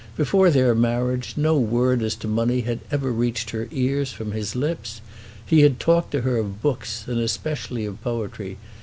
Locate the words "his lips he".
4.31-5.61